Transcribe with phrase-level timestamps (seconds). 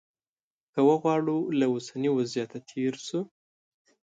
[0.73, 3.21] که وغواړو له اوسني وضعیته تېر شو.